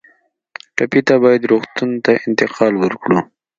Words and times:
ټپي 0.75 1.01
ته 1.07 1.15
باید 1.23 1.49
روغتون 1.51 1.89
ته 2.05 2.11
انتقال 2.25 2.73
ورکړو. 2.79 3.19